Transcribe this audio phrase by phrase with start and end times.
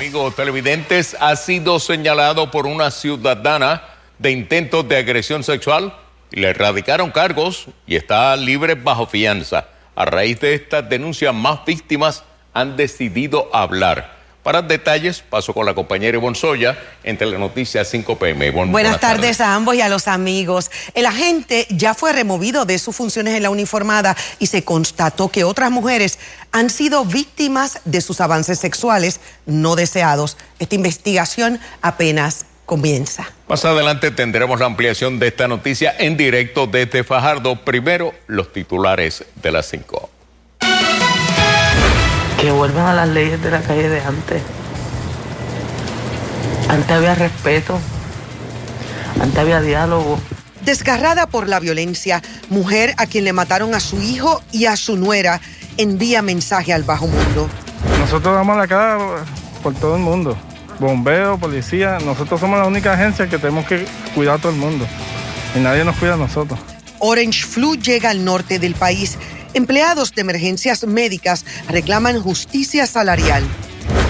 [0.00, 3.82] Amigos televidentes, ha sido señalado por una ciudadana
[4.18, 5.94] de intentos de agresión sexual
[6.30, 9.68] le erradicaron cargos y está libre bajo fianza.
[9.94, 12.24] A raíz de esta denuncia, más víctimas
[12.54, 14.19] han decidido hablar.
[14.42, 18.50] Para detalles, paso con la compañera Ivonne Soya en Telenoticias 5 PM.
[18.50, 20.70] buenas, tardes, a ambos y a los amigos.
[20.94, 25.44] El agente ya fue removido de sus funciones en la uniformada y se constató que
[25.44, 26.18] otras mujeres
[26.52, 30.38] han sido víctimas de sus avances sexuales no deseados.
[30.58, 33.30] Esta investigación apenas comienza.
[33.46, 37.62] Más adelante tendremos la ampliación de esta noticia en directo desde Fajardo.
[37.62, 40.10] Primero, los titulares de las 5
[42.40, 44.42] que vuelvan a las leyes de la calle de antes.
[46.68, 47.78] Antes había respeto,
[49.20, 50.18] antes había diálogo.
[50.64, 54.96] Desgarrada por la violencia, mujer a quien le mataron a su hijo y a su
[54.96, 55.40] nuera
[55.76, 57.48] envía mensaje al bajo mundo.
[57.98, 58.98] Nosotros damos la cara
[59.62, 60.36] por todo el mundo.
[60.78, 64.86] Bombeo, policía, nosotros somos la única agencia que tenemos que cuidar a todo el mundo.
[65.54, 66.58] Y nadie nos cuida a nosotros.
[67.00, 69.18] Orange Flu llega al norte del país
[69.52, 73.42] Empleados de emergencias médicas reclaman justicia salarial.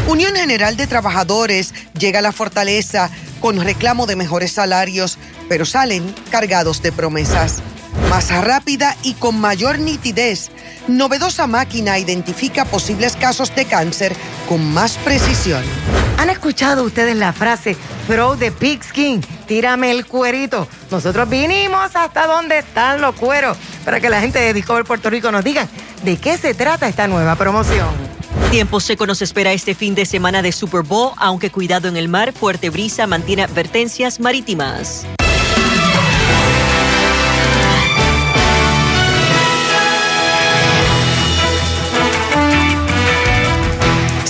[0.06, 3.10] Unión General de Trabajadores llega a la fortaleza
[3.40, 5.18] con reclamo de mejores salarios,
[5.48, 7.62] pero salen cargados de promesas.
[8.10, 10.50] Más rápida y con mayor nitidez,
[10.88, 14.16] novedosa máquina identifica posibles casos de cáncer
[14.48, 15.62] con más precisión.
[16.18, 17.76] ¿Han escuchado ustedes la frase
[18.08, 19.20] throw the pigskin?
[19.46, 20.66] Tírame el cuerito.
[20.90, 25.30] Nosotros vinimos hasta donde están los cueros para que la gente de Discover Puerto Rico
[25.30, 25.68] nos diga
[26.02, 27.90] de qué se trata esta nueva promoción.
[28.50, 32.08] Tiempo seco nos espera este fin de semana de Super Bowl, aunque cuidado en el
[32.08, 35.06] mar, fuerte brisa mantiene advertencias marítimas.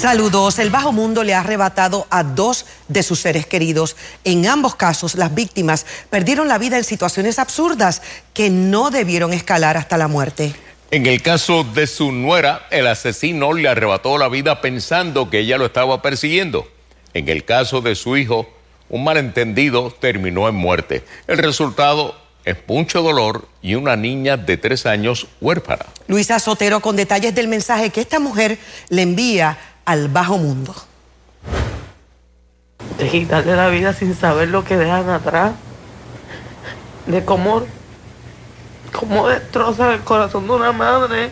[0.00, 0.58] Saludos.
[0.58, 3.96] El Bajo Mundo le ha arrebatado a dos de sus seres queridos.
[4.24, 8.00] En ambos casos, las víctimas perdieron la vida en situaciones absurdas
[8.32, 10.54] que no debieron escalar hasta la muerte.
[10.90, 15.58] En el caso de su nuera, el asesino le arrebató la vida pensando que ella
[15.58, 16.66] lo estaba persiguiendo.
[17.12, 18.48] En el caso de su hijo,
[18.88, 21.04] un malentendido terminó en muerte.
[21.26, 25.84] El resultado es mucho dolor y una niña de tres años huérfana.
[26.08, 28.56] Luisa Sotero con detalles del mensaje que esta mujer
[28.88, 29.58] le envía
[29.90, 30.72] al bajo mundo.
[32.96, 35.52] De quitarle la vida sin saber lo que dejan atrás.
[37.06, 37.64] De cómo,
[38.92, 41.30] cómo destrozan el corazón de una madre.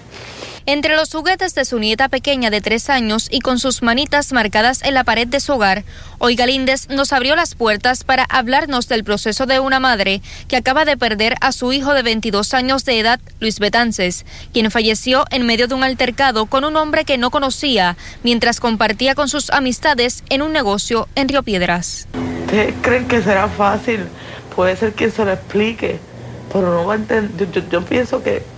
[0.70, 4.82] Entre los juguetes de su nieta pequeña de tres años y con sus manitas marcadas
[4.82, 5.82] en la pared de su hogar,
[6.18, 10.84] hoy Galíndez nos abrió las puertas para hablarnos del proceso de una madre que acaba
[10.84, 15.46] de perder a su hijo de 22 años de edad, Luis Betances, quien falleció en
[15.46, 20.22] medio de un altercado con un hombre que no conocía mientras compartía con sus amistades
[20.28, 22.08] en un negocio en Río Piedras.
[22.44, 24.04] ¿Ustedes creen que será fácil?
[24.54, 25.98] Puede ser quien se lo explique,
[26.52, 27.48] pero no va a entender.
[27.70, 28.57] yo pienso que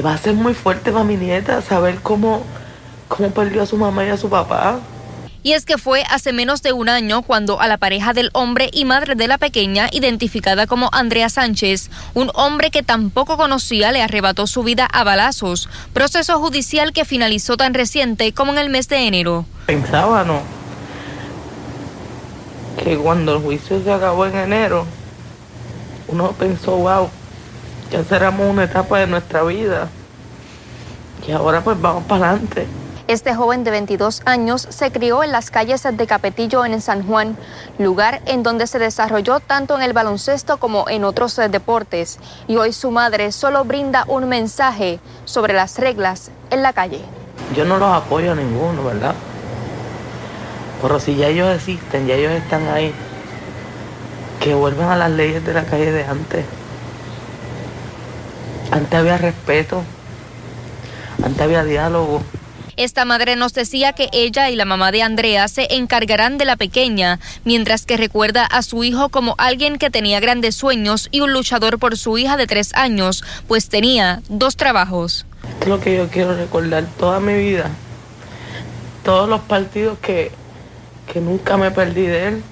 [0.00, 2.42] va a ser muy fuerte para mi nieta saber cómo,
[3.08, 4.80] cómo perdió a su mamá y a su papá.
[5.42, 8.68] Y es que fue hace menos de un año cuando a la pareja del hombre
[8.72, 14.02] y madre de la pequeña, identificada como Andrea Sánchez, un hombre que tampoco conocía, le
[14.02, 18.88] arrebató su vida a balazos, proceso judicial que finalizó tan reciente como en el mes
[18.88, 19.46] de enero.
[19.64, 20.42] Pensaba, ¿no?
[22.84, 24.84] Que cuando el juicio se acabó en enero,
[26.08, 27.08] uno pensó, wow,
[27.90, 29.88] ya cerramos una etapa de nuestra vida
[31.26, 32.66] y ahora pues vamos para adelante.
[33.08, 37.36] Este joven de 22 años se crió en las calles de Capetillo en San Juan,
[37.76, 42.20] lugar en donde se desarrolló tanto en el baloncesto como en otros deportes.
[42.46, 47.00] Y hoy su madre solo brinda un mensaje sobre las reglas en la calle.
[47.56, 49.16] Yo no los apoyo a ninguno, ¿verdad?
[50.80, 52.94] Pero si ya ellos existen, ya ellos están ahí,
[54.38, 56.44] que vuelvan a las leyes de la calle de antes.
[58.70, 59.82] Antes había respeto,
[61.22, 62.22] antes había diálogo.
[62.76, 66.56] Esta madre nos decía que ella y la mamá de Andrea se encargarán de la
[66.56, 71.32] pequeña, mientras que recuerda a su hijo como alguien que tenía grandes sueños y un
[71.32, 75.26] luchador por su hija de tres años, pues tenía dos trabajos.
[75.60, 77.70] Es lo que yo quiero recordar toda mi vida.
[79.04, 80.30] Todos los partidos que,
[81.12, 82.42] que nunca me perdí de él.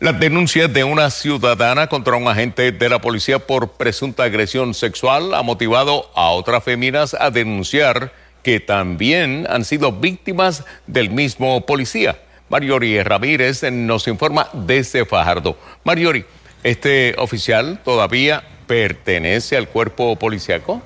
[0.02, 5.36] Las denuncias de una ciudadana contra un agente de la policía por presunta agresión sexual
[5.36, 8.12] ha motivado a otras féminas a denunciar
[8.42, 12.18] que también han sido víctimas del mismo policía.
[12.50, 15.56] Mariori Ramírez nos informa desde Fajardo.
[15.84, 16.26] Mariori,
[16.64, 20.82] ¿este oficial todavía pertenece al cuerpo policíaco?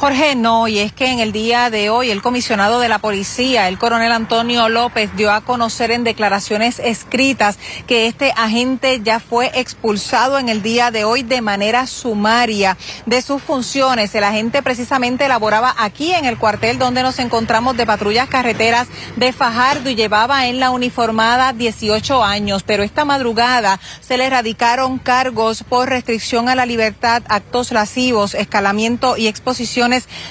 [0.00, 3.66] Jorge, no, y es que en el día de hoy el comisionado de la policía,
[3.66, 7.58] el coronel Antonio López, dio a conocer en declaraciones escritas
[7.88, 13.20] que este agente ya fue expulsado en el día de hoy de manera sumaria de
[13.22, 14.14] sus funciones.
[14.14, 18.86] El agente precisamente laboraba aquí en el cuartel donde nos encontramos de patrullas carreteras
[19.16, 24.98] de Fajardo y llevaba en la uniformada 18 años, pero esta madrugada se le erradicaron
[24.98, 29.87] cargos por restricción a la libertad, actos lascivos, escalamiento y exposición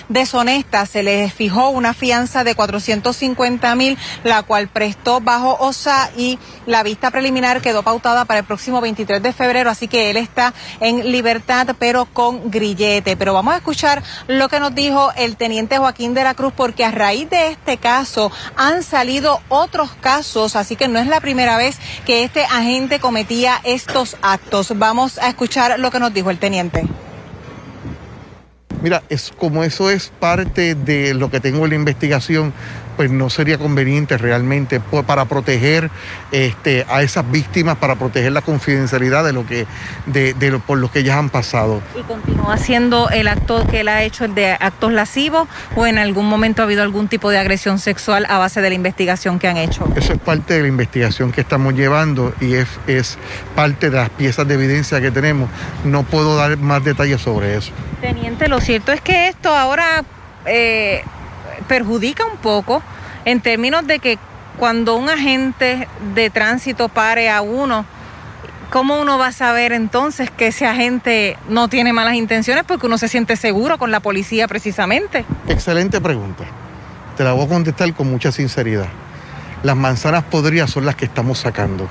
[0.09, 0.89] deshonestas.
[0.89, 6.83] Se les fijó una fianza de 450 mil, la cual prestó bajo OSA y la
[6.83, 11.12] vista preliminar quedó pautada para el próximo 23 de febrero, así que él está en
[11.12, 13.15] libertad, pero con grillete.
[13.15, 16.86] Pero vamos a escuchar lo que nos dijo el teniente Joaquín de la Cruz, porque
[16.86, 21.57] a raíz de este caso han salido otros casos, así que no es la primera
[21.57, 24.74] vez que este agente cometía estos actos.
[24.77, 26.86] Vamos a escuchar lo que nos dijo el teniente.
[28.81, 32.53] Mira, es como eso es parte de lo que tengo en la investigación,
[32.97, 35.89] pues no sería conveniente realmente para proteger
[36.31, 39.68] este, a esas víctimas, para proteger la confidencialidad de lo que,
[40.07, 41.81] de, por lo que ellas han pasado.
[41.97, 46.00] ¿Y continúa haciendo el acto que él ha hecho, el de actos lascivos, o en
[46.00, 49.47] algún momento ha habido algún tipo de agresión sexual a base de la investigación que
[49.47, 49.88] han hecho?
[49.95, 53.19] Eso es parte de la investigación que estamos llevando y es, es
[53.56, 55.50] parte de las piezas de evidencia que tenemos.
[55.85, 57.71] No puedo dar más detalles sobre eso.
[58.01, 60.03] Teniente, lo cierto es que esto ahora
[60.45, 61.03] eh,
[61.67, 62.83] perjudica un poco
[63.25, 64.19] en términos de que
[64.57, 67.85] cuando un agente de tránsito pare a uno,
[68.69, 72.63] ¿cómo uno va a saber entonces que ese agente no tiene malas intenciones?
[72.65, 75.25] Porque uno se siente seguro con la policía precisamente.
[75.47, 76.44] Excelente pregunta.
[77.15, 78.88] Te la voy a contestar con mucha sinceridad.
[79.63, 81.88] Las manzanas podridas son las que estamos sacando.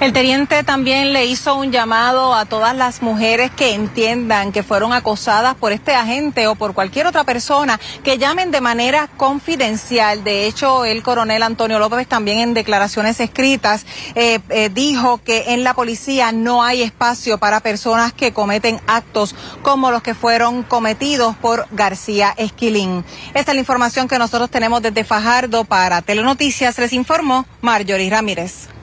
[0.00, 4.94] El teniente también le hizo un llamado a todas las mujeres que entiendan que fueron
[4.94, 10.24] acosadas por este agente o por cualquier otra persona que llamen de manera confidencial.
[10.24, 15.64] De hecho, el coronel Antonio López también en declaraciones escritas eh, eh, dijo que en
[15.64, 21.36] la policía no hay espacio para personas que cometen actos como los que fueron cometidos
[21.36, 23.04] por García Esquilín.
[23.34, 26.78] Esta es la información que nosotros tenemos desde Fajardo para Telenoticias.
[26.78, 28.79] Les informó Marjorie Ramírez.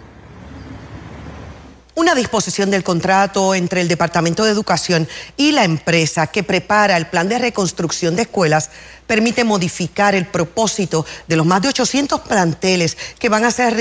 [1.97, 7.07] Una disposición del contrato entre el Departamento de Educación y la empresa que prepara el
[7.07, 8.69] plan de reconstrucción de escuelas
[9.07, 13.73] permite modificar el propósito de los más de 800 planteles que van a ser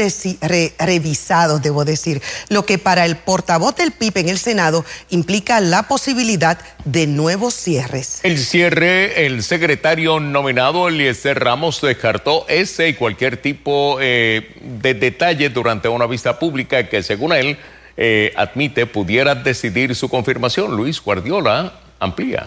[0.78, 5.82] revisados, debo decir, lo que para el portavoz del PIB en el Senado implica la
[5.82, 8.20] posibilidad de nuevos cierres.
[8.22, 15.50] El cierre, el secretario nominado Eliezer Ramos descartó ese y cualquier tipo eh, de detalle
[15.50, 17.58] durante una vista pública que según él
[17.96, 20.76] eh, admite pudiera decidir su confirmación.
[20.76, 22.46] Luis Guardiola amplía.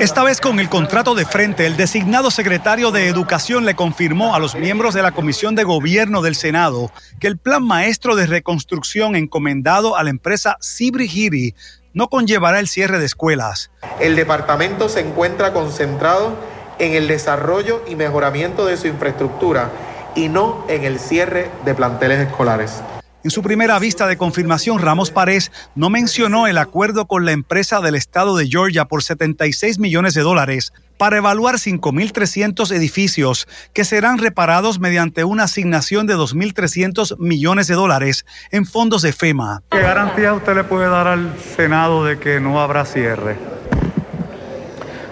[0.00, 4.38] Esta vez con el contrato de frente, el designado secretario de Educación le confirmó a
[4.38, 6.90] los miembros de la Comisión de Gobierno del Senado
[7.20, 11.54] que el plan maestro de reconstrucción encomendado a la empresa Cibri
[11.94, 13.70] no conllevará el cierre de escuelas.
[14.00, 16.36] El departamento se encuentra concentrado
[16.78, 19.70] en el desarrollo y mejoramiento de su infraestructura
[20.14, 22.82] y no en el cierre de planteles escolares.
[23.24, 27.80] En su primera vista de confirmación, Ramos Párez no mencionó el acuerdo con la empresa
[27.80, 34.18] del estado de Georgia por 76 millones de dólares para evaluar 5.300 edificios que serán
[34.18, 39.62] reparados mediante una asignación de 2.300 millones de dólares en fondos de FEMA.
[39.70, 43.36] ¿Qué garantía usted le puede dar al Senado de que no habrá cierre?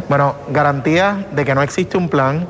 [0.09, 2.47] Bueno, garantía de que no existe un plan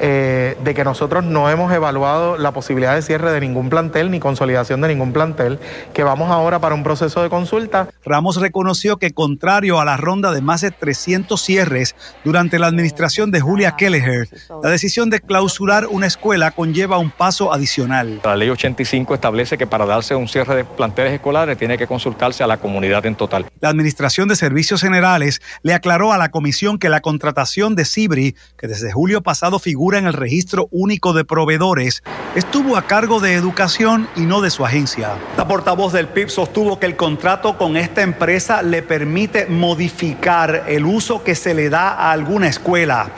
[0.00, 4.20] eh, de que nosotros no hemos evaluado la posibilidad de cierre de ningún plantel ni
[4.20, 5.58] consolidación de ningún plantel,
[5.92, 7.88] que vamos ahora para un proceso de consulta.
[8.04, 13.30] Ramos reconoció que contrario a la ronda de más de 300 cierres durante la administración
[13.30, 14.28] de Julia Kelleher,
[14.62, 18.20] la decisión de clausurar una escuela conlleva un paso adicional.
[18.24, 22.44] La ley 85 establece que para darse un cierre de planteles escolares tiene que consultarse
[22.44, 23.46] a la comunidad en total.
[23.60, 28.36] La Administración de Servicios Generales le aclaró a la comisión que la contratación de Cibri,
[28.56, 32.02] que desde julio pasado figura en el registro único de proveedores,
[32.34, 35.12] estuvo a cargo de educación y no de su agencia.
[35.36, 40.84] La portavoz del PIB sostuvo que el contrato con esta empresa le permite modificar el
[40.84, 43.10] uso que se le da a alguna escuela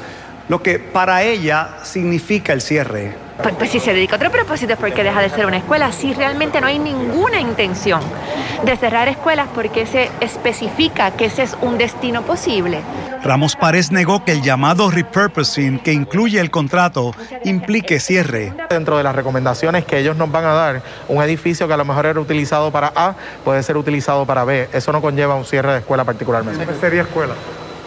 [0.51, 3.30] lo que para ella significa el cierre.
[3.43, 5.93] Pues, pues, si se dedica a otro propósito es porque deja de ser una escuela.
[5.93, 8.01] Si realmente no hay ninguna intención
[8.65, 12.81] de cerrar escuelas porque se especifica que ese es un destino posible.
[13.23, 18.53] Ramos Párez negó que el llamado repurposing que incluye el contrato implique cierre.
[18.69, 21.85] Dentro de las recomendaciones que ellos nos van a dar, un edificio que a lo
[21.85, 24.69] mejor era utilizado para A puede ser utilizado para B.
[24.73, 26.67] Eso no conlleva un cierre de escuela particularmente.
[26.81, 27.35] Sería escuela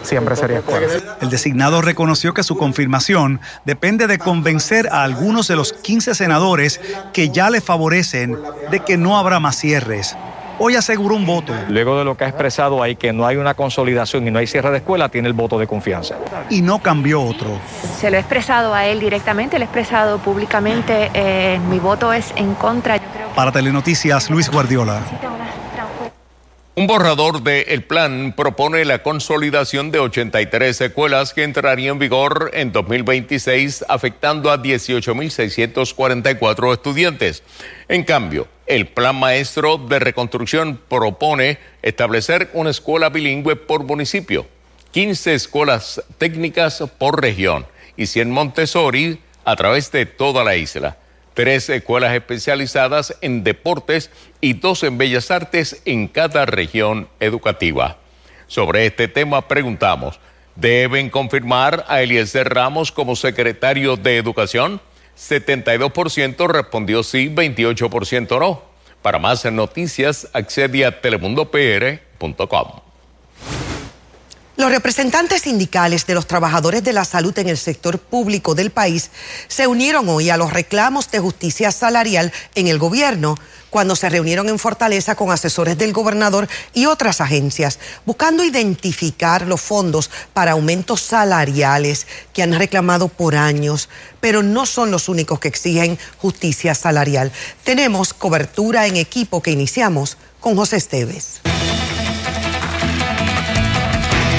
[0.04, 0.86] siempre sería escuela.
[1.20, 6.80] El designado reconoció que su confirmación depende de convencer a algunos de los 15 senadores
[7.12, 8.38] que ya le favorecen
[8.70, 10.16] de que no habrá más cierres.
[10.58, 11.52] Hoy aseguró un voto.
[11.68, 14.46] Luego de lo que ha expresado ahí, que no hay una consolidación y no hay
[14.46, 16.14] cierre de escuela, tiene el voto de confianza.
[16.48, 17.58] Y no cambió otro.
[17.98, 21.10] Se lo he expresado a él directamente, lo he expresado públicamente.
[21.12, 23.00] Eh, mi voto es en contra.
[23.34, 25.00] Para Telenoticias, Luis Guardiola.
[26.76, 32.72] Un borrador del plan propone la consolidación de 83 escuelas que entrarían en vigor en
[32.72, 37.44] 2026, afectando a 18.644 estudiantes.
[37.86, 44.44] En cambio, el plan maestro de reconstrucción propone establecer una escuela bilingüe por municipio,
[44.90, 47.66] 15 escuelas técnicas por región
[47.96, 50.96] y 100 Montessori a través de toda la isla
[51.34, 54.10] tres escuelas especializadas en deportes
[54.40, 57.98] y dos en bellas artes en cada región educativa.
[58.46, 60.20] Sobre este tema preguntamos,
[60.54, 64.80] ¿deben confirmar a Eliezer Ramos como secretario de Educación?
[65.18, 68.62] 72% respondió sí, 28% no.
[69.02, 72.83] Para más noticias, accede a telemundopr.com.
[74.56, 79.10] Los representantes sindicales de los trabajadores de la salud en el sector público del país
[79.48, 83.34] se unieron hoy a los reclamos de justicia salarial en el gobierno
[83.70, 89.60] cuando se reunieron en Fortaleza con asesores del gobernador y otras agencias, buscando identificar los
[89.60, 93.88] fondos para aumentos salariales que han reclamado por años,
[94.20, 97.32] pero no son los únicos que exigen justicia salarial.
[97.64, 101.40] Tenemos cobertura en equipo que iniciamos con José Esteves.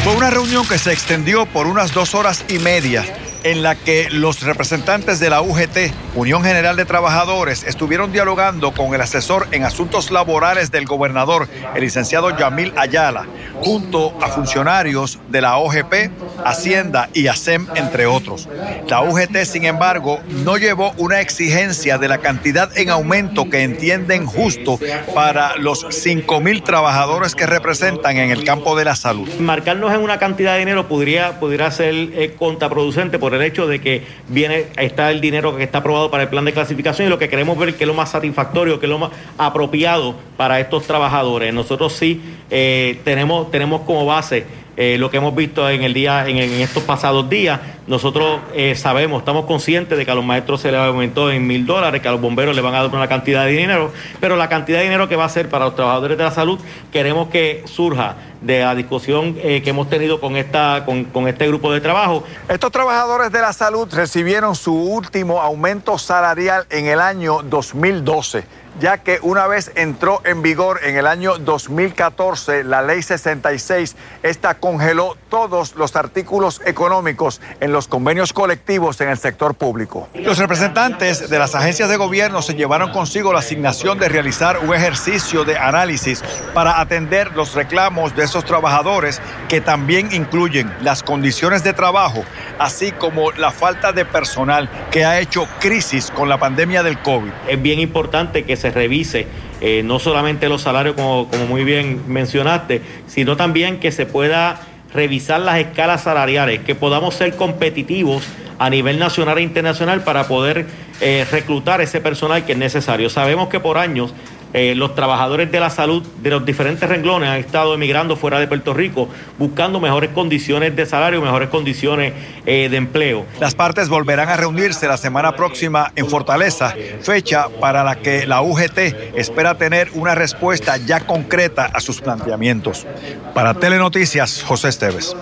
[0.06, 3.04] Fue una reunión que se extendió por unas dos horas y media
[3.46, 8.96] en la que los representantes de la UGT, Unión General de Trabajadores, estuvieron dialogando con
[8.96, 13.28] el asesor en asuntos laborales del gobernador, el licenciado Yamil Ayala,
[13.62, 16.10] junto a funcionarios de la OGP,
[16.44, 18.50] Hacienda y ASEM, entre otros.
[18.88, 24.26] La UGT, sin embargo, no llevó una exigencia de la cantidad en aumento que entienden
[24.26, 24.80] justo
[25.14, 29.30] para los 5 mil trabajadores que representan en el campo de la salud.
[29.40, 33.82] Marcarnos en una cantidad de dinero podría, podría ser eh, contraproducente por el hecho de
[33.82, 37.20] que viene, está el dinero que está aprobado para el plan de clasificación y lo
[37.20, 40.88] que queremos ver que es lo más satisfactorio, que es lo más apropiado para estos
[40.88, 41.54] trabajadores.
[41.54, 44.46] Nosotros sí eh, tenemos, tenemos como base
[44.78, 47.62] eh, lo que hemos visto en el día, en, estos pasados días.
[47.88, 51.66] Nosotros eh, sabemos, estamos conscientes de que a los maestros se les aumentó en mil
[51.66, 54.50] dólares, que a los bomberos le van a dar una cantidad de dinero, pero la
[54.50, 56.60] cantidad de dinero que va a ser para los trabajadores de la salud,
[56.92, 58.16] queremos que surja
[58.46, 62.24] de la discusión eh, que hemos tenido con, esta, con, con este grupo de trabajo.
[62.48, 68.98] Estos trabajadores de la salud recibieron su último aumento salarial en el año 2012 ya
[68.98, 75.18] que una vez entró en vigor en el año 2014 la ley 66, esta congeló
[75.30, 80.10] todos los artículos económicos en los convenios colectivos en el sector público.
[80.14, 84.74] Los representantes de las agencias de gobierno se llevaron consigo la asignación de realizar un
[84.74, 86.24] ejercicio de análisis
[86.54, 92.26] para atender los reclamos de esos trabajadores que también incluyen las condiciones de trabajo,
[92.60, 97.32] así como la falta de personal que ha hecho crisis con la pandemia del COVID.
[97.48, 99.28] Es bien importante que se se revise
[99.62, 104.60] eh, no solamente los salarios, como, como muy bien mencionaste, sino también que se pueda
[104.92, 108.24] revisar las escalas salariales, que podamos ser competitivos
[108.58, 110.66] a nivel nacional e internacional para poder
[111.00, 113.10] eh, reclutar ese personal que es necesario.
[113.10, 114.16] Sabemos que por años
[114.58, 118.48] eh, los trabajadores de la salud de los diferentes renglones han estado emigrando fuera de
[118.48, 122.14] Puerto Rico buscando mejores condiciones de salario, mejores condiciones
[122.46, 123.26] eh, de empleo.
[123.42, 128.42] Las partes volverán a reunirse la semana próxima en Fortaleza, fecha para la que la
[128.42, 128.78] UGT
[129.16, 132.88] espera tener una respuesta ya concreta a sus planteamientos.
[133.34, 135.18] Para Telenoticias, José Esteves.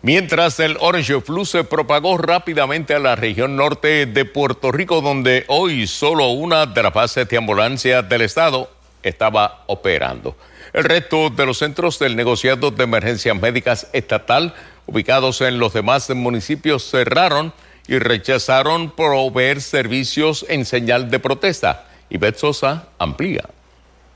[0.00, 5.44] Mientras el Orange Flu se propagó rápidamente a la región norte de Puerto Rico, donde
[5.48, 8.70] hoy solo una de las bases de ambulancia del estado
[9.02, 10.36] estaba operando.
[10.72, 14.54] El resto de los centros del negociado de emergencias médicas estatal,
[14.86, 17.52] ubicados en los demás municipios, cerraron
[17.88, 21.86] y rechazaron proveer servicios en señal de protesta.
[22.08, 23.44] Y Sosa amplía.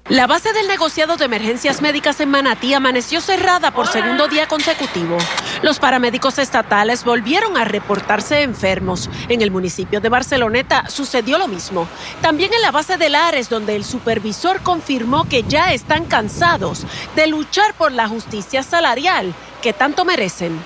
[0.08, 5.16] La base del negociado de emergencias médicas en Manatí amaneció cerrada por segundo día consecutivo.
[5.62, 9.08] Los paramédicos estatales volvieron a reportarse enfermos.
[9.28, 11.86] En el municipio de Barceloneta sucedió lo mismo.
[12.20, 17.28] También en la base de Lares, donde el supervisor confirmó que ya están cansados de
[17.28, 19.32] luchar por la justicia salarial
[19.62, 20.60] que tanto merecen.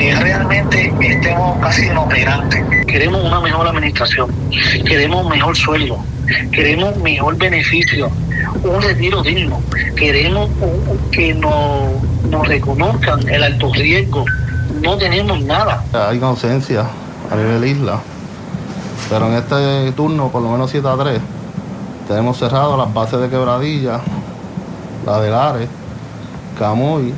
[0.00, 2.64] Que realmente estemos casi inoperantes.
[2.86, 4.30] Queremos una mejor administración,
[4.86, 5.98] queremos mejor sueldo,
[6.52, 8.10] queremos mejor beneficio,
[8.62, 9.60] un retiro digno,
[9.96, 10.48] queremos
[11.12, 14.24] que nos, nos reconozcan el alto riesgo.
[14.80, 15.84] No tenemos nada.
[15.92, 16.86] Hay una ausencia
[17.30, 18.00] a nivel isla,
[19.10, 21.20] pero en este turno, por lo menos 7 a 3,
[22.08, 24.00] tenemos cerrado las bases de Quebradilla,
[25.04, 25.68] la de Lares,
[26.58, 27.12] Camuy,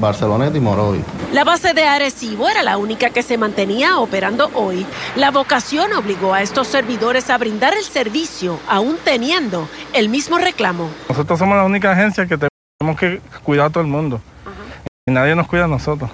[0.00, 1.04] Barceloneta y Moroy.
[1.32, 4.86] La base de Arecibo era la única que se mantenía operando hoy.
[5.16, 10.88] La vocación obligó a estos servidores a brindar el servicio, aún teniendo el mismo reclamo.
[11.08, 14.20] Nosotros somos la única agencia que tenemos que cuidar a todo el mundo.
[15.06, 16.10] Y nadie nos cuida a nosotros.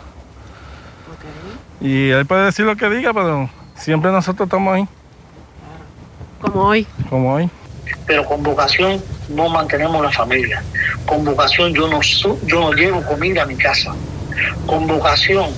[1.81, 4.89] Y él puede decir lo que diga, pero siempre nosotros estamos ahí.
[6.41, 6.87] Como hoy.
[7.09, 7.51] Como hoy.
[8.07, 10.63] Pero con vocación no mantenemos la familia.
[11.05, 13.95] Con vocación yo no, yo no llevo comida a mi casa
[14.67, 15.51] con vocación,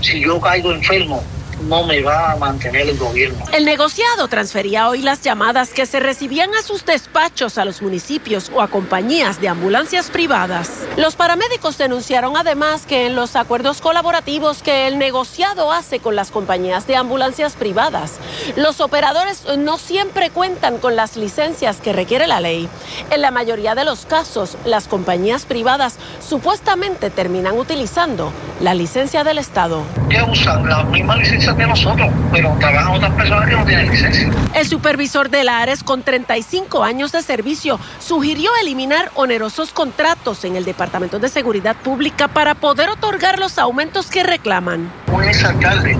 [0.00, 1.22] si yo caigo enfermo,
[1.62, 3.44] no me va a mantener el gobierno.
[3.52, 8.50] El negociado transfería hoy las llamadas que se recibían a sus despachos a los municipios
[8.54, 10.70] o a compañías de ambulancias privadas.
[10.96, 16.30] Los paramédicos denunciaron además que en los acuerdos colaborativos que el negociado hace con las
[16.30, 18.14] compañías de ambulancias privadas,
[18.56, 22.68] los operadores no siempre cuentan con las licencias que requiere la ley.
[23.10, 25.96] En la mayoría de los casos, las compañías privadas
[26.26, 29.82] supuestamente terminan utilizando la licencia del Estado.
[30.08, 30.68] ¿Qué usan?
[30.68, 34.30] La misma licencia de nosotros, pero trabajan otras personas que no tienen licencia.
[34.54, 40.56] El supervisor de la ARES con 35 años de servicio sugirió eliminar onerosos contratos en
[40.56, 44.90] el Departamento de Seguridad Pública para poder otorgar los aumentos que reclaman.
[45.12, 45.96] Un exalcalde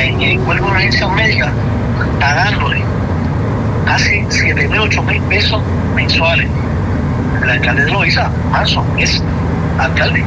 [0.00, 1.52] en el cuerpo de una agencia médica
[2.20, 2.82] pagándole
[3.84, 5.62] casi 7 mil, 8 mil pesos
[5.94, 6.48] mensuales.
[7.42, 9.22] El alcalde de Loiza, Manso, es
[9.78, 10.24] alcalde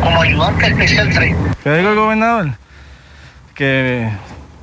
[0.00, 1.36] como ayudante especial 3.
[1.62, 2.48] ¿Qué digo el gobernador?
[3.60, 4.08] Que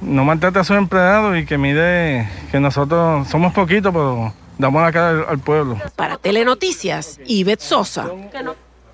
[0.01, 4.91] no maltrata a sus empleados y que mide que nosotros somos poquitos, pero damos la
[4.91, 5.79] cara al, pueblo.
[5.95, 8.07] Para Telenoticias, Ivette Sosa.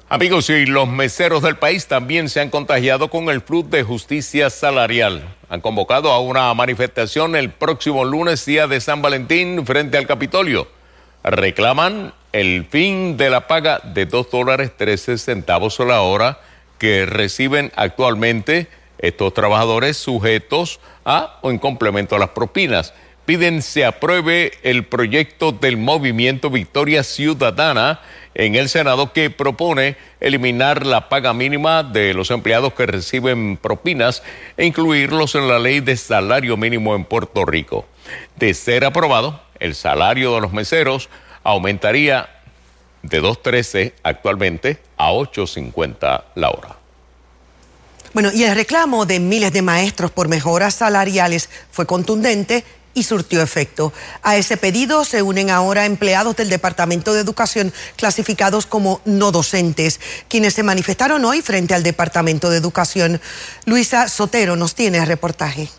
[0.09, 4.49] Amigos, y los meseros del país también se han contagiado con el flujo de justicia
[4.49, 5.23] salarial.
[5.47, 10.67] Han convocado a una manifestación el próximo lunes, día de San Valentín, frente al Capitolio.
[11.23, 16.39] Reclaman el fin de la paga de 2 dólares 13 centavos a la hora
[16.77, 18.67] que reciben actualmente
[19.03, 22.93] estos trabajadores sujetos a o en complemento a las propinas.
[23.25, 27.99] Piden se apruebe el proyecto del movimiento Victoria Ciudadana
[28.33, 34.23] en el Senado que propone eliminar la paga mínima de los empleados que reciben propinas
[34.57, 37.85] e incluirlos en la ley de salario mínimo en Puerto Rico.
[38.37, 41.09] De ser aprobado, el salario de los meseros
[41.43, 42.29] aumentaría
[43.01, 46.82] de 2.13 actualmente a 8.50 la hora.
[48.13, 53.41] Bueno, y el reclamo de miles de maestros por mejoras salariales fue contundente y surtió
[53.41, 53.91] efecto.
[54.21, 59.99] A ese pedido se unen ahora empleados del Departamento de Educación clasificados como no docentes,
[60.27, 63.19] quienes se manifestaron hoy frente al Departamento de Educación.
[63.65, 65.69] Luisa Sotero nos tiene el reportaje.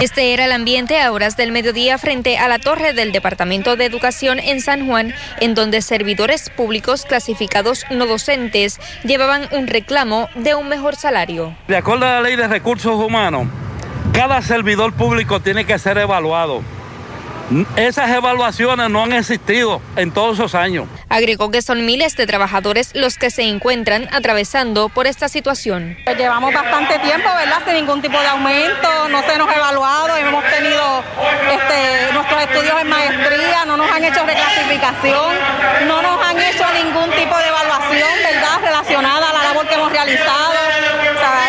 [0.00, 3.84] Este era el ambiente a horas del mediodía frente a la torre del Departamento de
[3.84, 10.54] Educación en San Juan, en donde servidores públicos clasificados no docentes llevaban un reclamo de
[10.54, 11.54] un mejor salario.
[11.68, 13.46] De acuerdo a la ley de recursos humanos,
[14.14, 16.62] cada servidor público tiene que ser evaluado
[17.76, 20.86] esas evaluaciones no han existido en todos esos años.
[21.08, 25.96] Agregó que son miles de trabajadores los que se encuentran atravesando por esta situación.
[26.04, 27.62] Pues llevamos bastante tiempo, ¿verdad?
[27.64, 31.02] Sin ningún tipo de aumento, no se nos ha evaluado, hemos tenido
[31.52, 35.34] este, nuestros estudios en maestría, no nos han hecho reclasificación,
[35.88, 38.60] no nos han hecho ningún tipo de evaluación, ¿verdad?
[38.62, 40.54] Relacionada a la labor que hemos realizado.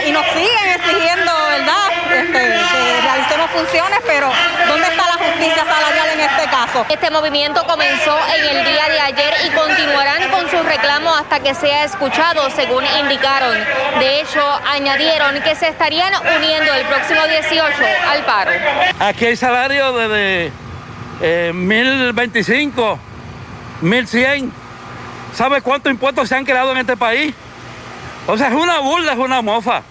[0.07, 1.91] y nos siguen exigiendo, ¿verdad?
[2.11, 4.31] Este, que realicemos funciones, pero
[4.67, 5.10] ¿dónde está la
[5.41, 6.85] justicia salarial en este caso?
[6.87, 11.55] Este movimiento comenzó en el día de ayer y continuarán con su reclamo hasta que
[11.55, 13.57] sea escuchado, según indicaron.
[13.99, 17.65] De hecho, añadieron que se estarían uniendo el próximo 18
[18.07, 18.51] al paro.
[18.99, 20.51] Aquí hay salario desde
[21.21, 22.99] eh, 1025,
[23.81, 24.53] 1100.
[25.33, 27.33] ¿Sabe cuántos impuestos se han creado en este país?
[28.27, 29.81] O sea, es una burla, es una mofa.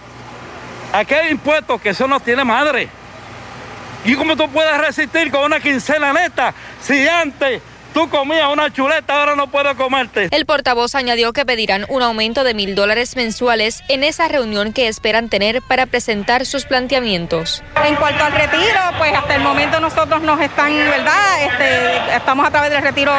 [0.92, 2.99] aquel impuesto que eso no tiene madre.
[4.04, 9.18] ¿Y cómo tú puedes resistir con una quincena neta si antes Tú comías una chuleta,
[9.18, 10.28] ahora no puedo comerte.
[10.30, 14.86] El portavoz añadió que pedirán un aumento de mil dólares mensuales en esa reunión que
[14.86, 17.64] esperan tener para presentar sus planteamientos.
[17.84, 21.42] En cuanto al retiro, pues hasta el momento nosotros nos están, ¿verdad?
[21.42, 23.12] Este, estamos a través del retiro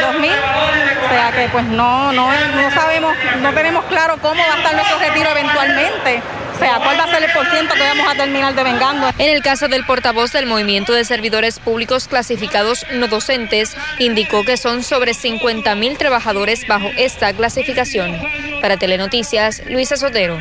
[0.00, 4.56] 2000, o sea que pues no, no, no sabemos, no tenemos claro cómo va a
[4.56, 6.22] estar nuestro retiro eventualmente.
[6.56, 9.10] O sea, ¿cuál va a ser el porciento que vamos a terminar devengando?
[9.18, 14.56] En el caso del portavoz del Movimiento de Servidores Públicos Clasificados No Docentes, indicó que
[14.56, 18.18] son sobre 50 mil trabajadores bajo esta clasificación.
[18.62, 20.38] Para Telenoticias, Luisa Sotero.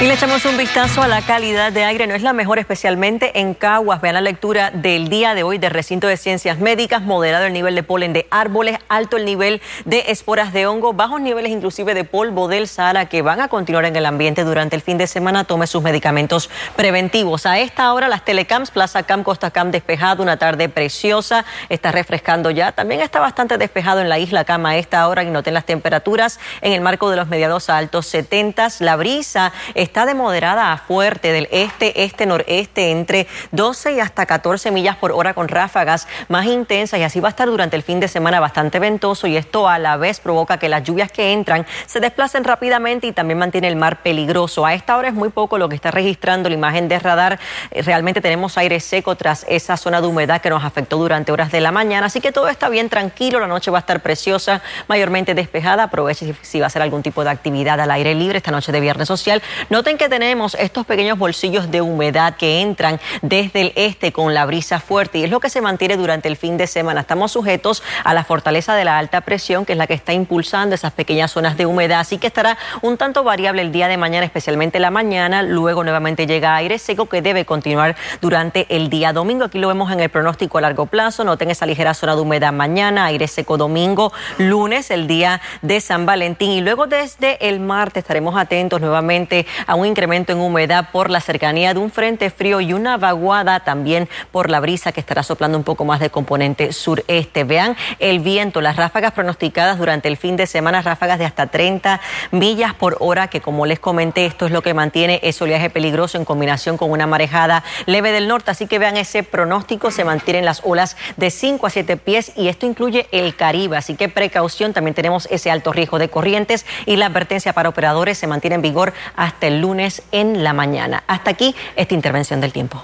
[0.00, 2.06] Y le echamos un vistazo a la calidad de aire.
[2.06, 4.00] No es la mejor, especialmente en Caguas.
[4.00, 7.02] Vean la lectura del día de hoy del recinto de ciencias médicas.
[7.02, 11.20] Moderado el nivel de polen de árboles, alto el nivel de esporas de hongo, bajos
[11.20, 14.82] niveles inclusive de polvo del Sahara que van a continuar en el ambiente durante el
[14.82, 15.42] fin de semana.
[15.42, 17.44] Tome sus medicamentos preventivos.
[17.44, 21.44] A esta hora, las telecams, Plaza Cam, Costa Cam despejado, una tarde preciosa.
[21.70, 22.70] Está refrescando ya.
[22.70, 26.38] También está bastante despejado en la isla Cama a esta hora y noten las temperaturas
[26.60, 28.68] en el marco de los mediados a altos 70.
[28.78, 34.26] La brisa está de moderada a fuerte del este, este, noreste, entre 12 y hasta
[34.26, 37.82] 14 millas por hora con ráfagas más intensas y así va a estar durante el
[37.82, 41.32] fin de semana bastante ventoso y esto a la vez provoca que las lluvias que
[41.32, 44.64] entran se desplacen rápidamente y también mantiene el mar peligroso.
[44.64, 47.40] A esta hora es muy poco lo que está registrando la imagen de radar.
[47.72, 51.50] Eh, realmente tenemos aire seco tras esa zona de humedad que nos afectó durante horas
[51.50, 54.62] de la mañana, así que todo está bien tranquilo, la noche va a estar preciosa,
[54.86, 55.84] mayormente despejada.
[55.84, 58.80] Aproveche si va a hacer algún tipo de actividad al aire libre esta noche de
[58.80, 59.42] viernes social.
[59.78, 64.44] Noten que tenemos estos pequeños bolsillos de humedad que entran desde el este con la
[64.44, 67.02] brisa fuerte y es lo que se mantiene durante el fin de semana.
[67.02, 70.74] Estamos sujetos a la fortaleza de la alta presión, que es la que está impulsando
[70.74, 74.26] esas pequeñas zonas de humedad, así que estará un tanto variable el día de mañana,
[74.26, 75.44] especialmente la mañana.
[75.44, 79.44] Luego nuevamente llega aire seco que debe continuar durante el día domingo.
[79.44, 81.22] Aquí lo vemos en el pronóstico a largo plazo.
[81.22, 86.04] Noten esa ligera zona de humedad mañana, aire seco domingo, lunes, el día de San
[86.04, 91.10] Valentín y luego desde el martes estaremos atentos nuevamente a un incremento en humedad por
[91.10, 95.22] la cercanía de un frente frío y una vaguada también por la brisa que estará
[95.22, 97.44] soplando un poco más de componente sureste.
[97.44, 102.00] Vean el viento, las ráfagas pronosticadas durante el fin de semana, ráfagas de hasta 30
[102.30, 106.16] millas por hora, que como les comenté, esto es lo que mantiene ese oleaje peligroso
[106.16, 108.50] en combinación con una marejada leve del norte.
[108.50, 112.48] Así que vean ese pronóstico, se mantienen las olas de 5 a 7 pies y
[112.48, 113.76] esto incluye el Caribe.
[113.76, 118.16] Así que precaución, también tenemos ese alto riesgo de corrientes y la advertencia para operadores
[118.16, 121.04] se mantiene en vigor hasta lunes en la mañana.
[121.06, 122.82] Hasta aquí esta intervención del tiempo.